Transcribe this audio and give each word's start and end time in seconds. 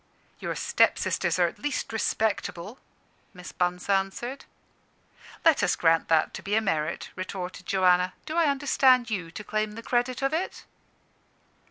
"Your 0.39 0.55
step 0.55 0.97
sisters 0.97 1.37
are 1.37 1.45
at 1.45 1.59
least 1.59 1.93
respectable," 1.93 2.79
Miss 3.35 3.51
Bunce 3.51 3.87
answered. 3.87 4.45
"Let 5.45 5.61
us 5.61 5.75
grant 5.75 6.07
that 6.07 6.33
to 6.33 6.41
be 6.41 6.55
a 6.55 6.59
merit," 6.59 7.11
retorted 7.15 7.67
Joanna: 7.67 8.13
"Do 8.25 8.35
I 8.35 8.45
understand 8.47 9.11
you 9.11 9.29
to 9.29 9.43
claim 9.43 9.73
the 9.73 9.83
credit 9.83 10.23
of 10.23 10.33
it?" 10.33 10.65